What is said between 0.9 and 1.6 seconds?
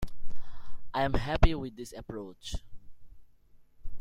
I'm happy